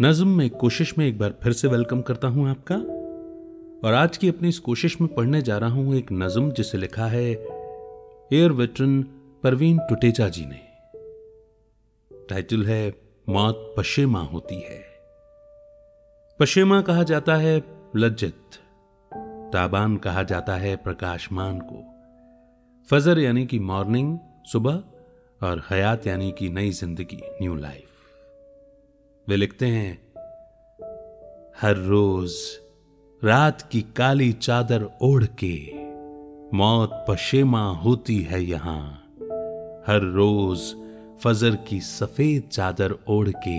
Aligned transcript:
नज्म 0.00 0.28
में 0.28 0.50
कोशिश 0.50 0.98
में 0.98 1.06
एक 1.06 1.18
बार 1.18 1.34
फिर 1.42 1.52
से 1.52 1.68
वेलकम 1.68 2.00
करता 2.02 2.28
हूँ 2.28 2.50
आपका। 2.50 2.76
और 3.88 3.94
आज 3.94 4.16
की 4.16 4.28
अपनी 4.28 4.48
इस 4.48 4.58
कोशिश 4.58 5.00
में 5.00 5.14
पढ़ने 5.14 5.42
जा 5.42 5.58
रहा 5.58 5.70
हूँ 5.70 5.94
एक 5.94 6.06
नज्म 6.12 6.50
जिसे 6.50 6.78
लिखा 6.78 7.06
है, 7.06 7.30
एयर 8.32 8.52
वेटरन 8.52 9.02
परवीन 9.42 9.78
टुटेजा 9.78 10.28
जी 10.28 10.46
ने। 10.46 10.60
टाइटल 12.28 12.66
है, 12.66 12.94
मौत 13.28 13.74
पशेमा 13.78 14.20
होती 14.20 14.54
है। 14.54 14.82
पशेमा 16.40 16.80
कहा 16.80 17.02
जाता 17.02 17.36
है 17.36 17.64
लज्जित, 17.96 18.40
ताबान 19.52 19.96
कहा 19.96 20.22
जाता 20.22 20.56
है 20.56 20.76
प्रकाशमान 20.76 21.60
को। 21.60 21.84
फजर 22.90 23.18
यानी 23.18 23.46
कि 23.46 23.58
मॉर्निंग, 23.58 24.18
सुबह, 24.52 24.82
और 25.42 25.62
हयात 25.70 26.06
यानी 26.06 26.32
कि 26.32 26.48
नई 26.48 26.70
ज़िंदगी, 26.70 27.22
न्यू 27.42 27.54
लाइफ। 27.54 27.93
वे 29.28 29.36
लिखते 29.36 29.66
हैं, 29.66 29.92
हर 31.62 31.76
रोज 31.76 32.32
रात 33.22 33.62
की 33.62 33.80
काली 33.96 34.32
चादर 34.32 34.82
ओढ़ 35.02 35.24
के 35.44 35.56
मौत 36.56 37.04
पशेमा 37.08 37.62
होती 37.74 38.20
है 38.22 38.42
यहाँ। 38.44 38.82
हर 39.86 40.00
रोज 40.14 40.74
फजर 41.20 41.56
की 41.68 41.80
सफ़ेद 41.80 42.48
चादर 42.52 42.96
ओढ़ 43.08 43.28
के 43.48 43.58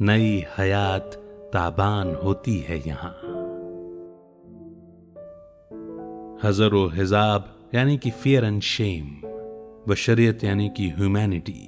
नई 0.00 0.44
हयात 0.58 1.16
ताबान 1.52 2.14
होती 2.14 2.58
है 2.58 2.78
यहाँ। 2.86 3.14
हजरो 6.44 6.86
हिजाब, 6.88 7.52
यानी 7.74 7.98
कि 7.98 8.10
फियर 8.10 8.44
एंड 8.44 8.62
शेम 8.62 9.10
बशरियत, 9.88 10.44
यानी 10.44 10.68
कि 10.68 10.90
ह्यूमैनिटी 10.90 11.60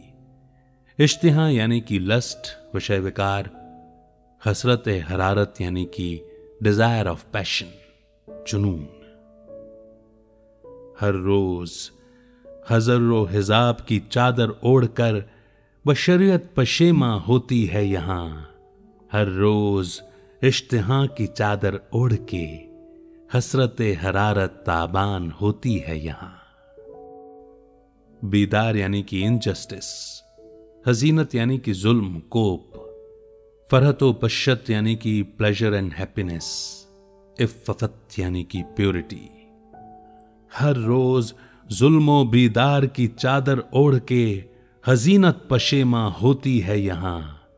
इश्तिहा, 0.99 1.49
यानी 1.49 1.81
कि 1.81 1.99
लस्ट 1.99 2.58
विषय 2.75 2.99
विकार, 2.99 3.51
हसरत 4.43 4.85
हरारत 5.09 5.61
यानी 5.61 5.85
कि 5.85 6.09
डिज़ायर 6.63 7.09
ऑफ़ 7.09 7.25
पैशन 7.33 7.73
जुनून। 8.49 8.87
हर 11.01 11.15
रोज 11.15 11.91
हजरो 12.71 13.25
हिजाब 13.25 13.77
की 13.89 13.99
चादर 14.11 14.55
ओढ़कर 14.65 15.23
बशरियत 15.85 16.51
पशेमा 16.57 17.13
होती 17.19 17.65
है 17.67 17.87
यहाँ। 17.87 18.55
हर 19.13 19.27
रोज 19.27 20.01
इश्तिहा 20.43 21.05
की 21.07 21.27
चादर 21.27 21.81
ओढ़ 21.95 22.13
के 22.13 22.45
हसरत 23.35 23.77
हरारत 24.01 24.63
ताबान 24.67 25.31
होती 25.31 25.77
है 25.79 25.99
यहाँ। 25.99 26.35
बीदार 28.23 28.77
यानी 28.77 29.03
कि 29.03 29.23
इनजस्टिस 29.23 29.87
हजीनत 30.87 31.35
यानी 31.35 31.59
कि 31.59 31.73
जुल्म, 31.73 32.19
कोप। 32.31 32.77
फरहत 33.71 33.99
पश्चत 34.23 34.71
यानी 34.71 34.97
कि 34.97 35.23
प्लेजर 35.23 35.75
एंड 35.75 35.93
हैप्पीनेस 35.93 36.47
इफ़त 37.41 38.19
यानी 38.19 38.45
कि 38.45 38.63
प्योरिटी 38.63 39.29
हर 40.59 40.77
रोज 40.77 41.35
जुल्मो 41.71 42.25
बीदार 42.25 42.87
की 42.87 43.07
चादर 43.07 43.63
ओढ़ 43.75 43.99
के 43.99 44.45
हजीनत 44.87 45.49
पशेमा 45.51 46.09
होती 46.09 46.59
है 46.59 46.81
यहाँ। 46.81 47.49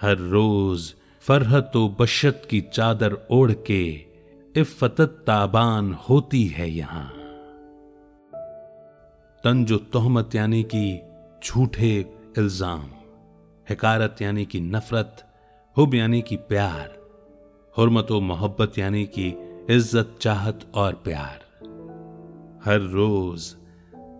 हर 0.00 0.16
रोज 0.16 0.94
फरहत 1.20 1.72
बशत 2.00 2.42
की 2.50 2.60
चादर 2.60 3.18
ओढ़ 3.30 3.52
के 3.52 3.82
इफ़त 4.56 5.00
ताबान 5.00 5.92
होती 6.08 6.46
है 6.46 6.70
यहाँ। 6.70 7.06
तंजो 9.44 9.76
तोहमत 9.76 10.34
यानी 10.34 10.62
कि 10.62 11.00
झूठे 11.44 12.02
इल्ज़ाम। 12.38 12.88
हकारत 13.66 14.16
यानी 14.22 14.44
कि 14.44 14.60
नफरत, 14.62 15.22
हुब 15.76 15.94
यानी 15.94 16.20
कि 16.22 16.36
प्यार, 16.36 16.88
हरमत 17.76 18.10
मोहब्बत 18.22 18.78
यानी 18.78 19.04
कि 19.06 19.28
इज़्ज़त, 19.70 20.16
चाहत 20.20 20.66
और 20.74 20.94
प्यार। 21.04 21.44
हर 22.64 22.80
रोज 22.92 23.52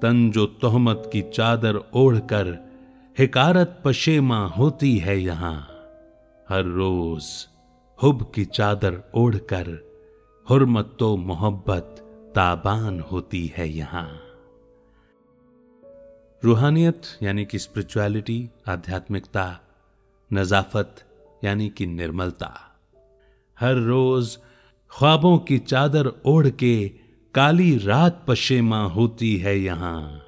तंजो 0.03 0.47
तोहमत 0.63 1.11
की 1.13 1.23
चादर 1.23 1.77
ओढ़कर 1.95 2.57
हिकारत 3.17 3.81
पशेमा 3.85 4.45
होती 4.49 4.97
है 4.99 5.19
यहाँ, 5.21 5.69
हर 6.47 6.65
रोज 6.65 7.25
हुब 7.99 8.31
की 8.35 8.45
चादर 8.45 9.03
ओढ़कर 9.15 9.69
हुरमत 10.47 10.97
तो 10.99 11.17
मोहब्बत 11.17 12.03
ताबान 12.37 13.01
होती 13.01 13.47
है 13.57 13.69
यहाँ। 13.69 14.09
रूहानियत, 16.45 17.03
यानी 17.23 17.45
कि 17.45 17.59
स्पिरिचुअलिटी 17.59 18.51
आध्यात्मिकता, 18.69 19.61
नजाफत, 20.33 20.95
यानी 21.45 21.69
कि 21.69 21.87
निर्मलता। 21.87 22.77
हर 23.61 23.75
रोज 23.75 24.39
ख्वाबों 24.91 25.39
की 25.39 25.59
चादर 25.59 26.13
ओढ़ 26.27 26.49
के 26.49 26.89
काली 27.35 27.79
रात 27.79 28.25
पशेमा 28.29 28.85
होती 28.85 29.37
है 29.37 29.59
यहाँ। 29.59 30.23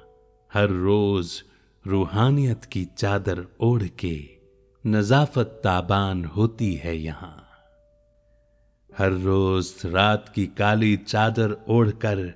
हर 0.53 0.69
रोज 0.69 1.43
रूहानियत 1.87 2.65
की 2.65 2.87
चादर 2.97 3.45
ओढ़ 3.59 3.83
के 3.83 4.29
नजाफत 4.87 5.61
ताबान 5.63 6.25
होती 6.25 6.73
है 6.73 6.97
यहाँ। 6.97 7.47
हर 8.97 9.11
रोज 9.11 9.73
रात 9.85 10.31
की 10.35 10.45
काली 10.47 10.97
चादर 10.97 11.57
ओढ़कर 11.67 12.33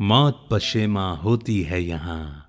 मौत 0.00 0.48
पशेमा 0.50 1.12
होती 1.12 1.62
है 1.62 1.82
यहाँ। 1.82 2.47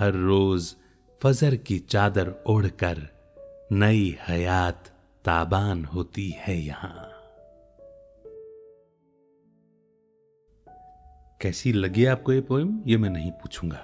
हर 0.00 0.12
रोज 0.12 0.74
फजर 1.22 1.56
की 1.56 1.78
चादर 1.78 2.44
ओढ़कर 2.46 2.98
नई 3.72 4.18
हयात 4.28 4.88
ताबान 5.24 5.84
होती 5.84 6.34
है 6.38 6.56
यहाँ। 6.60 7.08
कैसी 11.40 11.72
लगी 11.72 12.04
आपको 12.04 12.32
ये 12.32 12.40
पोइम 12.40 12.80
ये 12.86 12.96
मैं 12.96 13.10
नहीं 13.10 13.30
पूछूँगा। 13.30 13.80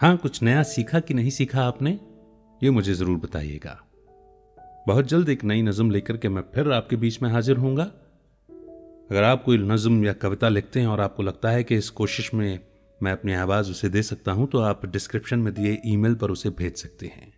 हाँ, 0.00 0.16
कुछ 0.16 0.42
नया 0.42 0.62
सीखा 0.62 1.00
कि 1.00 1.14
नहीं 1.14 1.30
सीखा 1.30 1.62
आपने? 1.62 2.00
ये 2.62 2.70
मुझे 2.70 2.94
ज़रूर 2.94 3.18
बताइएगा। 3.18 3.80
बहुत 4.86 5.04
जल्द 5.04 5.28
एक 5.28 5.44
नई 5.44 5.62
नज़म 5.62 5.90
लेकर 5.90 6.16
के 6.16 6.28
मैं 6.28 6.42
फिर 6.54 6.72
आपके 6.72 6.96
बीच 6.96 7.22
में 7.22 7.30
हाजिर 7.30 7.56
होऊँगा। 7.56 7.84
अगर 9.10 9.22
आप 9.22 9.44
कोई 9.44 9.58
नज़म 9.58 10.04
या 10.04 10.12
कविता 10.12 10.48
लिखते 10.48 10.80
हैं 10.80 10.86
और 10.86 11.00
आपको 11.00 11.22
लगता 11.22 11.50
है 11.50 11.64
कि 11.64 11.76
इस 11.76 11.90
कोशिश 11.90 12.34
में 12.34 12.67
मैं 13.00 13.12
अपनी 13.12 13.32
आवाज़ 13.32 13.70
उसे 13.70 13.88
दे 13.88 14.02
सकता 14.02 14.32
हूँ 14.32 14.46
तो 14.46 14.58
आप 14.58 14.86
डिस्क्रिप्शन 14.86 15.38
में 15.38 15.52
दिए 15.54 15.80
ईमेल 15.86 16.14
पर 16.14 16.30
उसे 16.30 16.50
भेज 16.50 16.76
सकते 16.76 17.06
हैं। 17.06 17.32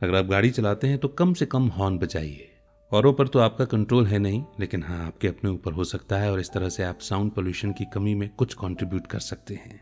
अगर 0.00 0.14
आप 0.14 0.24
गाड़ी 0.24 0.50
चलाते 0.50 0.86
हैं 0.86 0.98
तो 0.98 1.08
कम 1.08 1.34
से 1.34 1.46
कम 1.46 1.68
हॉर्न 1.68 1.98
बजाइए। 1.98 2.52
औरों 2.92 3.12
पर 3.12 3.28
तो 3.28 3.38
आपका 3.38 3.64
कंट्रोल 3.64 4.06
है 4.06 4.18
नहीं, 4.18 4.44
लेकिन 4.60 4.82
हाँ 4.82 5.06
आपके 5.06 5.28
अपने 5.28 5.50
ऊपर 5.50 5.72
हो 5.72 5.84
सकता 5.84 6.18
है, 6.18 6.32
और 6.32 6.40
इस 6.40 6.52
तरह 6.52 6.68
से 6.68 6.82
आप 6.82 6.98
साउंड 7.00 7.32
पोल्यूशन 7.32 7.72
की 7.72 7.84
कमी 7.84 8.14
में 8.14 8.28
कुछ 8.28 8.54
कंट्रीब्यूट 8.54 9.06
कर 9.06 9.18
सकते 9.18 9.54
हैं। 9.54 9.80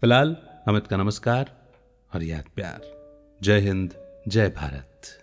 फ़िलहाल, 0.00 0.36
अमित 0.68 0.86
का 0.86 0.96
नमस्कार 0.96 1.50
और 2.14 2.22
याद 2.22 2.44
प्यार। 2.54 2.80
जय 3.42 3.60
हिंद, 3.60 3.94
जय 4.28 4.48
भारत। 4.48 5.21